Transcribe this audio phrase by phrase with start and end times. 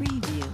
[0.00, 0.46] Preview.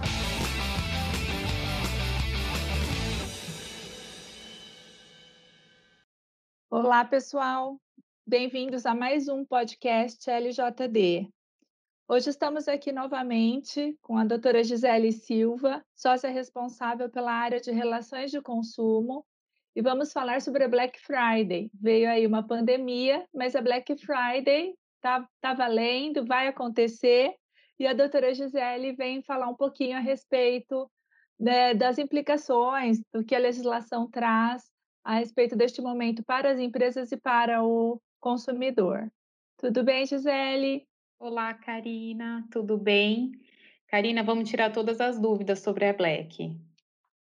[6.69, 7.79] Olá, pessoal.
[8.25, 11.29] Bem-vindos a mais um podcast LJD.
[12.09, 18.31] Hoje estamos aqui novamente com a doutora Gisele Silva, sócia responsável pela área de relações
[18.31, 19.25] de consumo,
[19.73, 21.71] e vamos falar sobre a Black Friday.
[21.73, 27.33] Veio aí uma pandemia, mas a Black Friday está tá valendo, vai acontecer,
[27.79, 30.89] e a doutora Gisele vem falar um pouquinho a respeito
[31.39, 34.63] né, das implicações do que a legislação traz
[35.03, 39.11] a respeito deste momento para as empresas e para o consumidor.
[39.57, 40.87] Tudo bem, Gisele?
[41.19, 43.31] Olá, Karina, tudo bem?
[43.87, 46.55] Karina, vamos tirar todas as dúvidas sobre a Black.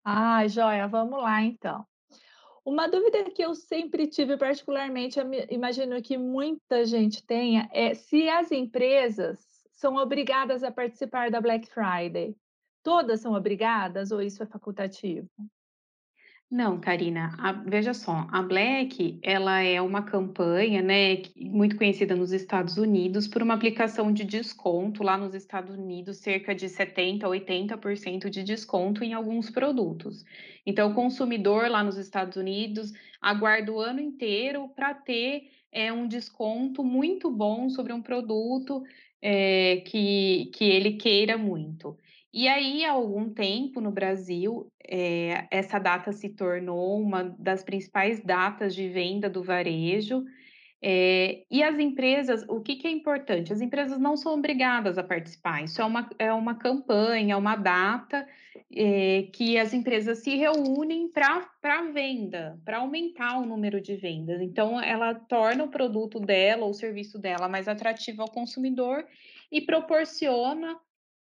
[0.03, 1.85] Ah, joia, vamos lá então.
[2.63, 8.51] Uma dúvida que eu sempre tive, particularmente, imagino que muita gente tenha, é se as
[8.51, 9.50] empresas
[9.81, 12.37] são obrigadas a participar da Black Friday.
[12.83, 15.27] Todas são obrigadas ou isso é facultativo?
[16.51, 22.31] Não, Karina, a- veja só, a Black, ela é uma campanha, né, muito conhecida nos
[22.31, 27.29] Estados Unidos por uma aplicação de desconto lá nos Estados Unidos, cerca de 70 a
[27.29, 30.23] 80% de desconto em alguns produtos.
[30.65, 36.05] Então, o consumidor lá nos Estados Unidos aguarda o ano inteiro para ter é, um
[36.05, 38.83] desconto muito bom sobre um produto
[39.21, 41.97] é, que, que ele queira muito.
[42.33, 48.23] E aí, há algum tempo no Brasil, é, essa data se tornou uma das principais
[48.23, 50.23] datas de venda do varejo.
[50.83, 53.53] É, e as empresas, o que, que, é importante?
[53.53, 58.27] As empresas não são obrigadas a participar, isso é uma, é uma campanha, uma data
[58.73, 64.41] é, que as empresas se reúnem para venda, para aumentar o número de vendas.
[64.41, 69.05] Então, ela torna o produto dela ou o serviço dela mais atrativo ao consumidor
[69.51, 70.79] e proporciona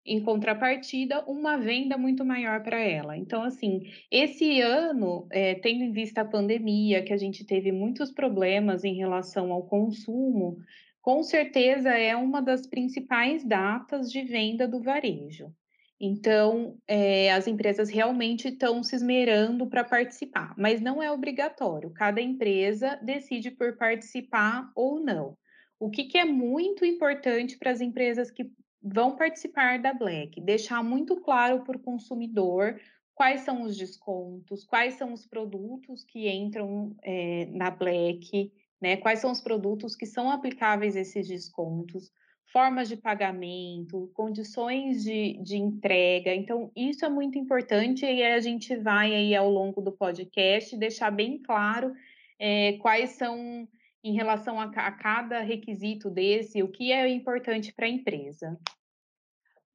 [0.08, 3.18] em contrapartida, uma venda muito maior para ela.
[3.18, 8.12] Então, assim, esse ano, é, tendo em vista a pandemia, que a gente teve muitos
[8.12, 10.58] problemas em relação ao consumo,
[11.02, 15.54] com certeza é uma das principais datas de venda do varejo.
[16.00, 21.90] Então, é, as empresas realmente estão se esmerando para participar, mas não é obrigatório.
[21.92, 25.36] Cada empresa decide por participar ou não.
[25.80, 28.52] O que, que é muito importante para as empresas que
[28.82, 32.80] vão participar da Black, deixar muito claro para o consumidor
[33.16, 38.98] quais são os descontos, quais são os produtos que entram é, na Black, né?
[38.98, 42.12] Quais são os produtos que são aplicáveis a esses descontos,
[42.52, 46.34] formas de pagamento, condições de, de entrega.
[46.34, 51.12] Então, isso é muito importante e a gente vai aí ao longo do podcast deixar
[51.12, 51.94] bem claro
[52.40, 53.68] é, quais são
[54.04, 58.60] em relação a, a cada requisito desse, o que é importante para a empresa.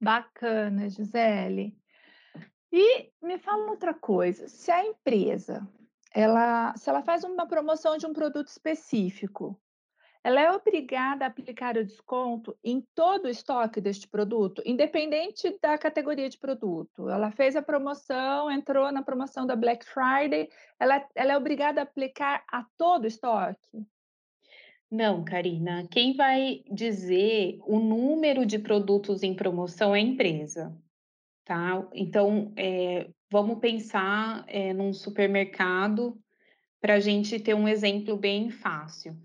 [0.01, 1.77] Bacana, Gisele.
[2.71, 5.67] E me fala outra coisa, se a empresa,
[6.13, 9.59] ela, se ela faz uma promoção de um produto específico,
[10.23, 15.77] ela é obrigada a aplicar o desconto em todo o estoque deste produto, independente da
[15.77, 17.09] categoria de produto.
[17.09, 21.83] Ela fez a promoção, entrou na promoção da Black Friday, ela, ela é obrigada a
[21.83, 23.85] aplicar a todo o estoque?
[24.93, 30.71] Não, Karina, quem vai dizer o número de produtos em promoção é a empresa,
[31.43, 31.83] tá?
[31.95, 36.15] Então, é, vamos pensar é, num supermercado
[36.79, 39.17] para a gente ter um exemplo bem fácil.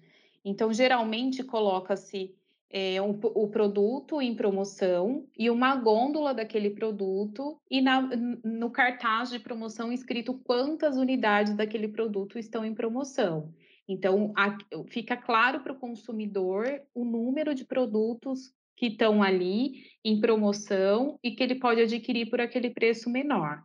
[0.43, 2.35] Então, geralmente coloca-se
[2.71, 8.01] é, um, o produto em promoção e uma gôndola daquele produto e na,
[8.43, 13.53] no cartaz de promoção escrito quantas unidades daquele produto estão em promoção.
[13.89, 14.35] Então,
[14.89, 21.33] fica claro para o consumidor o número de produtos que estão ali em promoção e
[21.33, 23.63] que ele pode adquirir por aquele preço menor.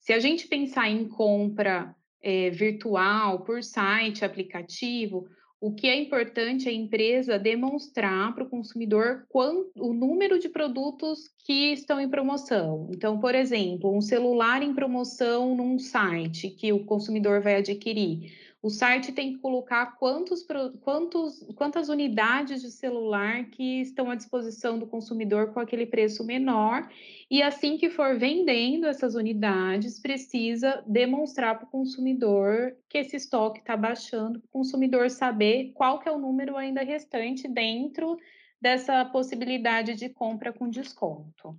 [0.00, 5.26] Se a gente pensar em compra é, virtual, por site, aplicativo,
[5.60, 10.48] o que é importante é a empresa demonstrar para o consumidor quanto, o número de
[10.48, 12.88] produtos que estão em promoção.
[12.94, 18.68] Então, por exemplo, um celular em promoção num site que o consumidor vai adquirir o
[18.68, 20.46] site tem que colocar quantos,
[20.82, 26.90] quantos, quantas unidades de celular que estão à disposição do consumidor com aquele preço menor,
[27.30, 33.60] e assim que for vendendo essas unidades, precisa demonstrar para o consumidor que esse estoque
[33.60, 38.18] está baixando, para o consumidor saber qual que é o número ainda restante dentro
[38.60, 41.58] dessa possibilidade de compra com desconto.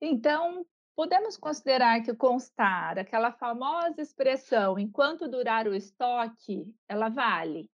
[0.00, 7.70] Então, Podemos considerar que constar, aquela famosa expressão, enquanto durar o estoque, ela vale?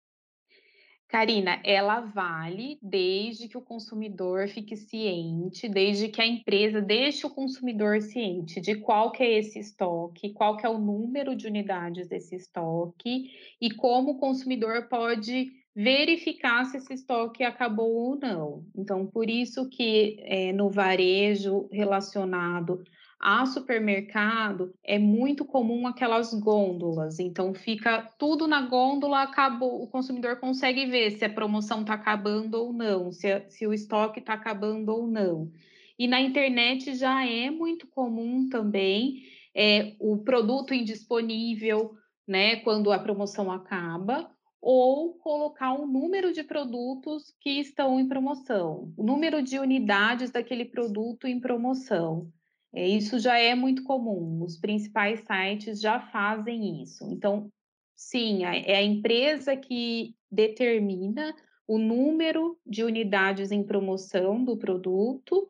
[1.09, 7.31] Karina, ela vale desde que o consumidor fique ciente, desde que a empresa deixe o
[7.31, 12.07] consumidor ciente de qual que é esse estoque, qual que é o número de unidades
[12.07, 18.67] desse estoque e como o consumidor pode verificar se esse estoque acabou ou não.
[18.77, 22.85] Então, por isso que é, no varejo relacionado
[23.21, 30.37] a supermercado é muito comum aquelas gôndolas, então fica tudo na gôndola, acabou, o consumidor
[30.37, 34.91] consegue ver se a promoção está acabando ou não, se, se o estoque está acabando
[34.91, 35.51] ou não.
[35.99, 42.99] E na internet já é muito comum também é, o produto indisponível, né, quando a
[43.01, 44.31] promoção acaba,
[44.61, 50.65] ou colocar um número de produtos que estão em promoção, o número de unidades daquele
[50.65, 52.31] produto em promoção.
[52.75, 57.05] É, isso já é muito comum, os principais sites já fazem isso.
[57.11, 57.51] Então,
[57.97, 61.35] sim, é a empresa que determina
[61.67, 65.47] o número de unidades em promoção do produto,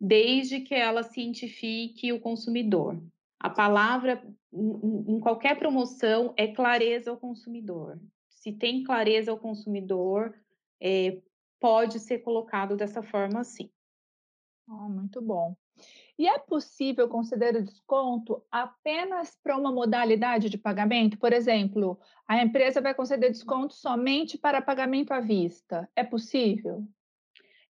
[0.00, 3.02] desde que ela cientifique o consumidor.
[3.40, 4.22] A palavra
[4.52, 8.00] em qualquer promoção é clareza ao consumidor.
[8.28, 10.34] Se tem clareza ao consumidor,
[10.80, 11.20] é,
[11.60, 13.70] pode ser colocado dessa forma, sim.
[14.68, 15.56] Oh, muito bom.
[16.18, 21.16] E é possível conceder desconto apenas para uma modalidade de pagamento?
[21.16, 25.88] Por exemplo, a empresa vai conceder desconto somente para pagamento à vista.
[25.94, 26.82] É possível?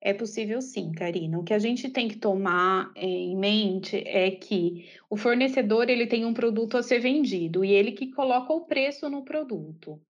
[0.00, 1.38] É possível sim, Karina.
[1.38, 6.06] O que a gente tem que tomar é, em mente é que o fornecedor ele
[6.06, 10.00] tem um produto a ser vendido e ele que coloca o preço no produto.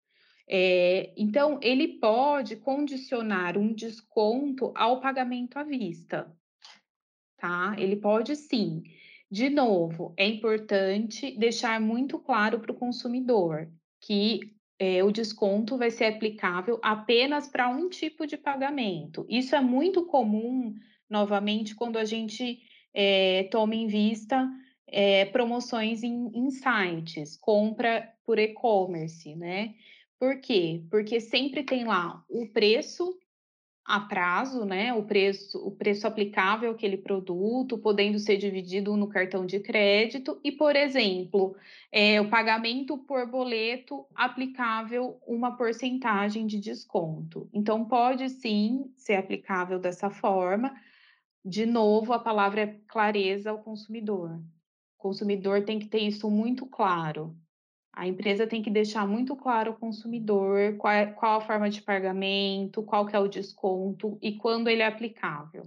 [0.49, 6.38] É, então, ele pode condicionar um desconto ao pagamento à vista
[7.39, 7.75] tá?
[7.79, 8.83] Ele pode sim.
[9.31, 13.71] De novo, é importante deixar muito claro para o consumidor
[14.01, 19.27] que é, o desconto vai ser aplicável apenas para um tipo de pagamento.
[19.29, 20.75] Isso é muito comum,
[21.11, 22.61] novamente, quando a gente
[22.95, 24.49] é, toma em vista
[24.87, 29.75] é, promoções em, em sites, compra por e-commerce, né?
[30.19, 30.83] Por quê?
[30.91, 33.17] Porque sempre tem lá o preço
[33.89, 34.93] a prazo, né?
[34.93, 40.53] O preço, o preço aplicável àquele produto, podendo ser dividido no cartão de crédito, e,
[40.53, 41.57] por exemplo,
[41.91, 47.49] é, o pagamento por boleto aplicável uma porcentagem de desconto.
[47.51, 50.71] Então, pode sim ser aplicável dessa forma.
[51.43, 54.33] De novo, a palavra é clareza ao consumidor.
[54.99, 57.35] O consumidor tem que ter isso muito claro.
[57.99, 61.83] A empresa tem que deixar muito claro ao consumidor qual, é, qual a forma de
[61.83, 65.65] pagamento, qual que é o desconto e quando ele é aplicável.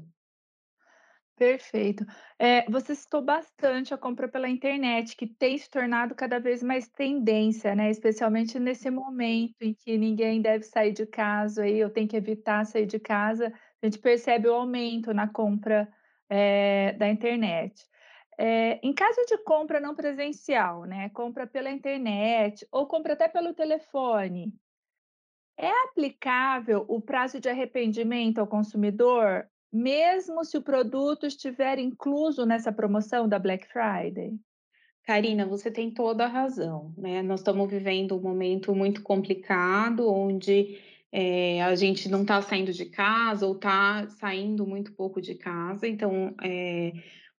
[1.36, 2.06] Perfeito.
[2.40, 6.88] É, você citou bastante a compra pela internet, que tem se tornado cada vez mais
[6.88, 7.90] tendência, né?
[7.92, 12.64] Especialmente nesse momento em que ninguém deve sair de casa, aí eu tenho que evitar
[12.66, 13.52] sair de casa,
[13.82, 15.92] a gente percebe o aumento na compra
[16.30, 17.91] é, da internet.
[18.44, 23.54] É, em caso de compra não presencial, né, compra pela internet ou compra até pelo
[23.54, 24.52] telefone,
[25.56, 32.72] é aplicável o prazo de arrependimento ao consumidor, mesmo se o produto estiver incluso nessa
[32.72, 34.34] promoção da Black Friday?
[35.04, 37.22] Karina, você tem toda a razão, né?
[37.22, 40.80] Nós estamos vivendo um momento muito complicado, onde
[41.12, 45.88] é, a gente não está saindo de casa ou está saindo muito pouco de casa,
[45.88, 46.92] então é,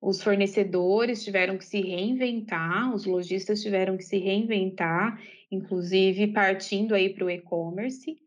[0.02, 7.14] os fornecedores tiveram que se reinventar, os lojistas tiveram que se reinventar, inclusive partindo aí
[7.14, 8.18] para o e-commerce.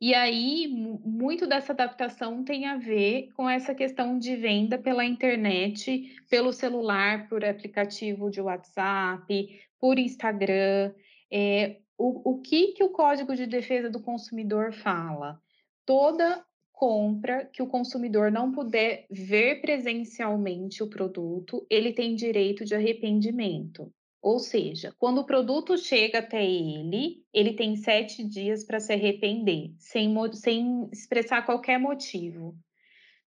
[0.00, 6.16] E aí, muito dessa adaptação tem a ver com essa questão de venda pela internet,
[6.28, 10.92] pelo celular, por aplicativo de WhatsApp, por Instagram.
[11.30, 15.40] É, o, o que, que o Código de Defesa do Consumidor fala?
[15.86, 16.44] Toda
[16.80, 23.92] compra que o consumidor não puder ver presencialmente o produto, ele tem direito de arrependimento.
[24.22, 29.74] Ou seja, quando o produto chega até ele, ele tem sete dias para se arrepender,
[29.78, 32.56] sem, sem expressar qualquer motivo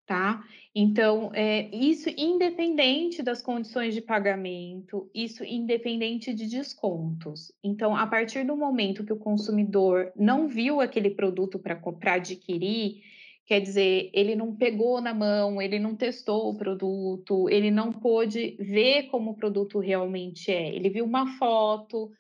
[0.10, 0.44] tá?
[0.74, 7.52] Então, é, isso independente das condições de pagamento, isso independente de descontos.
[7.64, 13.04] Então, a partir do momento que o consumidor não viu aquele produto para adquirir,
[13.50, 18.56] quer dizer, ele não pegou na mão, ele não testou o produto, ele não pôde
[18.60, 20.76] ver como o produto realmente é.
[20.76, 22.12] Ele viu uma foto,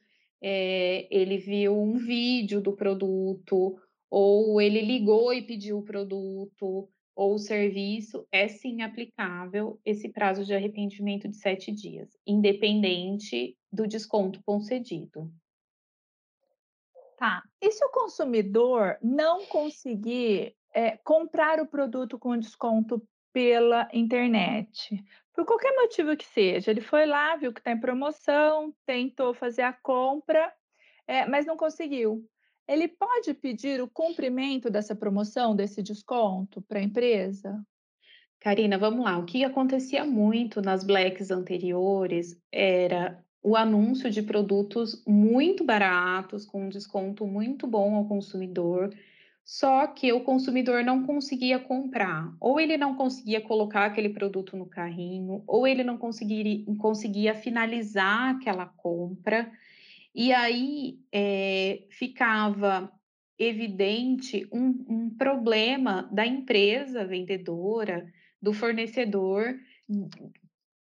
[0.41, 7.37] é, ele viu um vídeo do produto, ou ele ligou e pediu o produto ou
[7.37, 15.31] serviço, é sim aplicável esse prazo de arrependimento de sete dias, independente do desconto concedido.
[17.17, 17.43] Tá.
[17.61, 25.03] E se o consumidor não conseguir, eh, comprar o produto com desconto pela internet?
[25.33, 29.63] Por qualquer motivo que seja, ele foi lá, viu que está em promoção, tentou fazer
[29.63, 30.53] a compra,
[31.05, 32.25] eh, mas não conseguiu.
[32.65, 37.61] Ele pode pedir o cumprimento dessa promoção, desse desconto para a empresa?
[38.39, 39.17] Karina, vamos lá.
[39.17, 46.67] O que acontecia muito nas Blacks anteriores era o anúncio de produtos muito baratos, com
[46.67, 48.93] um desconto muito bom ao consumidor,
[49.49, 52.31] só que o consumidor não conseguia comprar.
[52.39, 58.35] Ou ele não conseguia colocar aquele produto no carrinho, ou ele não conseguiria, conseguia finalizar
[58.35, 59.51] aquela compra.
[60.13, 62.91] E aí eh, ficava
[63.39, 68.05] evidente um, um problema da empresa vendedora
[68.39, 69.55] do fornecedor,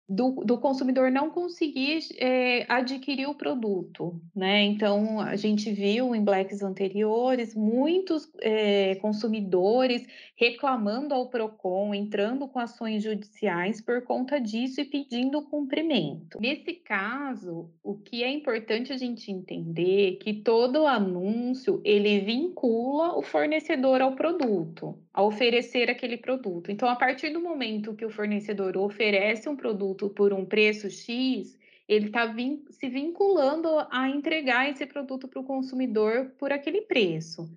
[0.09, 4.63] do, do consumidor não conseguir é, adquirir o produto, né?
[4.63, 12.59] Então a gente viu em blacks anteriores muitos é, consumidores reclamando ao Procon, entrando com
[12.59, 16.39] ações judiciais por conta disso e pedindo cumprimento.
[16.39, 23.17] Nesse caso, o que é importante a gente entender é que todo anúncio ele vincula
[23.17, 26.71] o fornecedor ao produto, a oferecer aquele produto.
[26.71, 30.89] Então, a partir do momento que o fornecedor oferece um produto produto por um preço
[30.89, 36.81] X, ele está vin se vinculando a entregar esse produto para o consumidor por aquele
[36.81, 37.49] preço.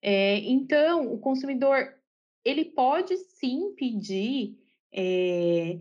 [0.00, 1.94] É, então, o consumidor
[2.44, 4.56] ele pode sim pedir
[4.92, 5.78] é,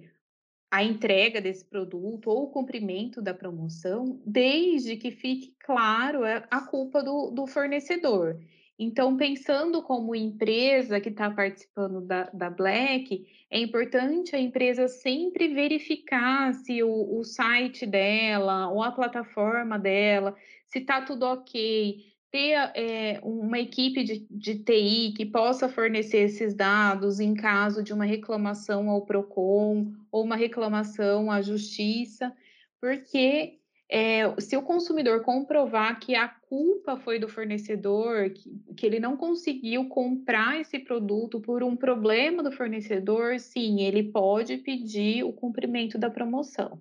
[0.71, 7.03] a entrega desse produto ou o cumprimento da promoção, desde que fique claro a culpa
[7.03, 8.39] do, do fornecedor.
[8.81, 15.53] Então, pensando como empresa que está participando da, da Black, é importante a empresa sempre
[15.53, 20.33] verificar se o, o site dela ou a plataforma dela,
[20.65, 26.53] se está tudo ok, ter é, uma equipe de, de TI que possa fornecer esses
[26.53, 32.31] dados em caso de uma reclamação ao PROCON ou uma reclamação à Justiça,
[32.79, 33.58] porque
[33.91, 39.17] é, se o consumidor comprovar que a culpa foi do fornecedor, que, que, ele não
[39.17, 45.97] conseguiu comprar esse produto por um problema do fornecedor, sim, ele pode pedir o cumprimento
[45.97, 46.79] da promoção.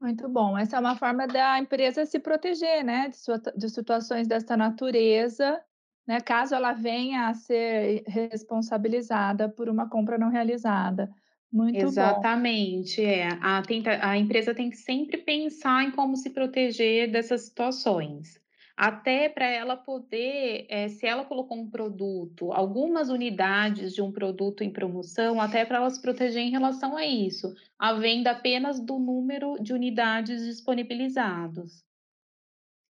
[0.00, 0.56] Muito bom.
[0.56, 5.60] Essa é uma forma da empresa se proteger, né, de, sua, de situações dessa natureza,
[6.06, 11.12] né, caso ela venha a ser responsabilizada por uma compra não realizada.
[11.52, 13.08] Muito Exatamente, bom.
[13.08, 13.38] é.
[13.42, 18.40] A, tenta, a empresa tem que sempre pensar em como se proteger dessas situações.
[18.74, 24.64] Até para ela poder, é, se ela colocou um produto, algumas unidades de um produto
[24.64, 28.98] em promoção, até para ela se proteger em relação a isso, a venda apenas do
[28.98, 31.84] número de unidades disponibilizados.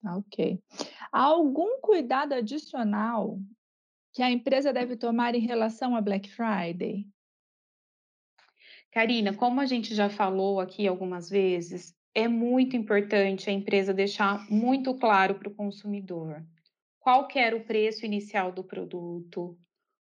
[0.06, 0.60] Ok.
[1.12, 3.40] Há algum cuidado adicional
[4.14, 7.08] que a empresa deve tomar em relação a Black Friday?
[8.92, 14.46] Karina, como a gente já falou aqui algumas vezes, é muito importante a empresa deixar
[14.50, 16.46] muito claro para o consumidor
[17.00, 19.58] qual que era o preço inicial do produto,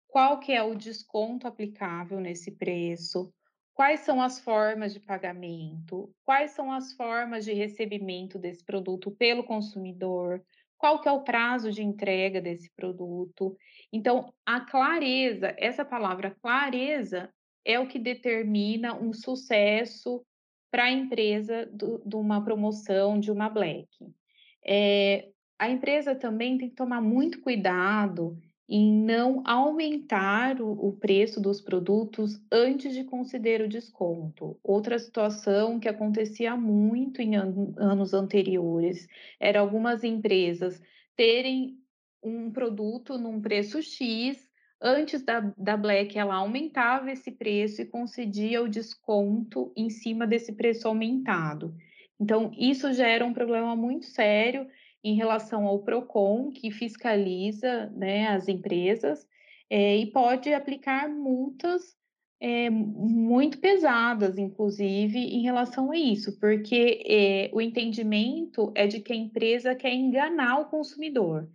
[0.07, 3.33] qual que é o desconto aplicável nesse preço,
[3.73, 9.43] quais são as formas de pagamento, quais são as formas de recebimento desse produto pelo
[9.43, 10.41] consumidor,
[10.77, 13.57] qual que é o prazo de entrega desse produto.
[13.91, 17.33] Então, a clareza, essa palavra clareza
[17.65, 20.23] é o que determina um sucesso
[20.71, 21.69] para a empresa
[22.05, 23.87] de uma promoção, de uma Black.
[24.63, 31.39] É, a empresa também tem que tomar muito cuidado em não aumentar o, o, preço
[31.39, 34.59] dos produtos antes de conceder o desconto.
[34.63, 39.07] Outra situação que acontecia muito em an anos anteriores
[39.39, 40.81] era algumas empresas
[41.15, 41.77] terem
[42.23, 44.49] um produto num preço X
[44.81, 50.53] Antes da, da Black, ela aumentava esse preço e concedia o desconto em cima desse
[50.53, 51.73] preço aumentado.
[52.19, 54.67] Então, isso gera um problema muito sério
[55.03, 59.25] em relação ao PROCON, que fiscaliza né, as empresas
[59.69, 61.95] é, e pode aplicar multas
[62.39, 69.13] é, muito pesadas, inclusive, em relação a isso, porque é, o entendimento é de que
[69.13, 71.47] a empresa quer enganar o consumidor.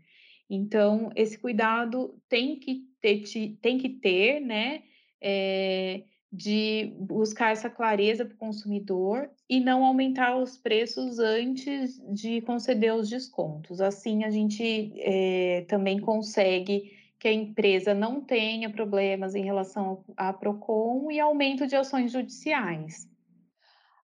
[0.51, 3.23] Então, esse cuidado tem que ter,
[3.63, 4.83] tem que ter né?
[5.23, 6.03] É,
[6.33, 12.95] de buscar essa clareza para o consumidor e não aumentar os preços antes de conceder
[12.95, 13.81] os descontos.
[13.81, 20.33] Assim, a gente é, também consegue que a empresa não tenha problemas em relação à
[20.33, 23.10] PROCON e aumento de ações judiciais.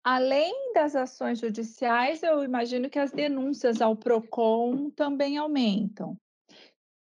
[0.03, 6.17] Além das ações judiciais, eu imagino que as denúncias ao PROCON também aumentam.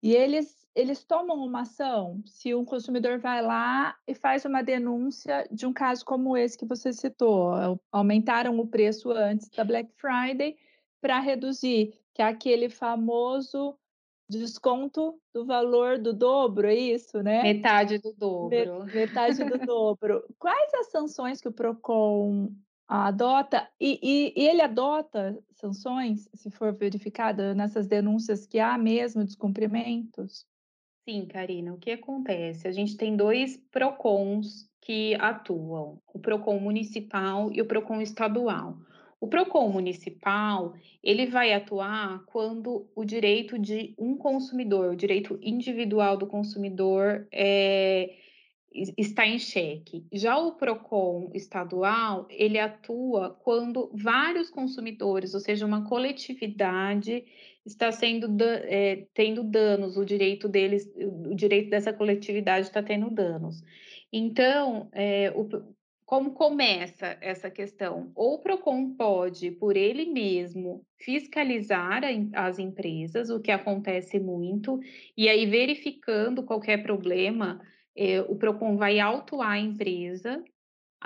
[0.04, 5.46] E eles eles tomam uma ação se um consumidor vai lá e faz uma denúncia
[5.52, 10.58] de um caso como esse que você citou, aumentaram o preço antes da Black Friday
[11.02, 13.78] para reduzir, que é aquele famoso
[14.30, 17.44] desconto do valor do dobro, é isso, né?
[17.44, 18.86] Metade do dobro.
[18.86, 20.24] Metade do dobro.
[20.40, 22.50] Quais as sanções que o PROCON
[22.92, 29.24] adota e e e ele adota sanções, se for verificada nessas denúncias que há mesmo
[29.24, 30.46] descumprimentos?
[31.08, 32.68] Sim, Karina, o que acontece?
[32.68, 38.78] A gente tem 2 PROCONs que atuam, o PROCON municipal e o PROCON estadual.
[39.20, 46.18] O PROCON municipal, ele vai atuar quando o direito de um consumidor, o direito individual
[46.18, 48.16] do consumidor, eh,
[48.98, 50.06] está em xeque.
[50.14, 57.24] Já o PROCON estadual, ele atua quando vários consumidores, ou seja, uma coletividade
[57.66, 63.62] está sendo é, tendo danos, o direito deles, o direito dessa coletividade está tendo danos.
[64.12, 65.48] Então, é, o,
[66.06, 68.12] como começa essa questão?
[68.16, 72.02] Ou o PROCON pode, por ele mesmo, fiscalizar
[72.34, 74.80] as empresas, o que acontece muito,
[75.16, 77.62] e aí verificando qualquer problema,
[77.96, 80.44] é, o PROCON vai autuar a empresa,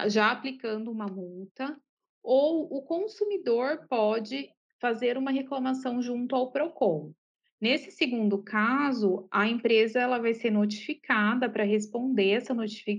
[0.08, 1.76] já aplicando uma multa,
[2.24, 4.50] ou o consumidor pode
[4.80, 7.14] fazer uma reclamação junto ao PROCON.
[7.62, 12.54] Nesse segundo caso, a empresa ela vai ser notificada para responder essa,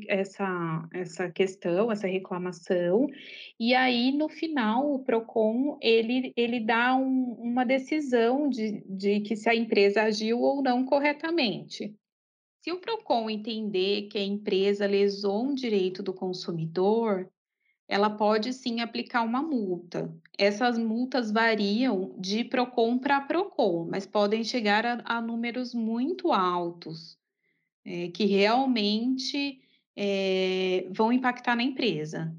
[0.09, 3.07] essa, essa questão, essa reclamação,
[3.61, 9.37] e aí no final o PROCON ele, ele dá um, uma decisão de, de que
[9.37, 11.95] se a empresa agiu ou não corretamente.
[12.67, 17.31] Se o PROCON entender que a empresa lesou um direito do consumidor,
[17.87, 20.13] ela pode sim aplicar uma multa.
[20.37, 27.17] Essas multas variam de PROCON para PROCON, mas podem chegar a, a números muito altos,
[27.85, 29.61] é, que realmente
[29.95, 32.37] é, vão impactar na empresa.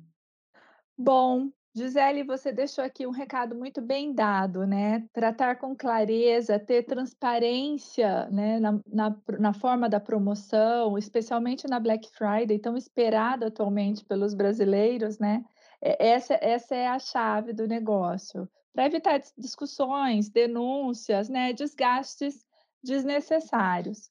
[0.97, 5.07] Bom, Gisele, você deixou aqui um recado muito bem dado, né?
[5.13, 8.59] Tratar com clareza, ter transparência né?
[8.59, 15.19] na, na, na, forma da promoção, especialmente na Black Friday, tão esperada atualmente pelos brasileiros,
[15.19, 15.45] né?
[15.79, 18.49] Essa, essa é a chave do negócio.
[18.73, 21.53] Para evitar discussões, denúncias, né?
[21.53, 22.43] desgastes
[22.83, 24.09] desnecessários.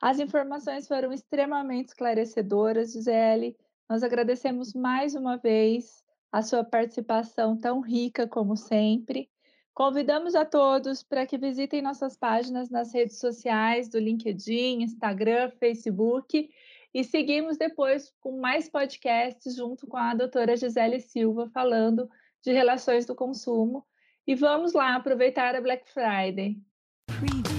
[0.00, 3.56] As informações foram extremamente esclarecedoras, Gisele.
[3.88, 6.01] Nós agradecemos mais uma vez
[6.32, 9.28] a sua participação tão rica como sempre.
[9.74, 16.50] Convidamos a todos para que visitem nossas páginas nas redes sociais do LinkedIn, Instagram, Facebook
[16.94, 22.08] e seguimos depois com mais podcasts junto com a doutora Gisele Silva falando
[22.42, 23.86] de relações do consumo.
[24.26, 26.60] E vamos lá aproveitar a Black Friday.
[27.06, 27.51] Preview.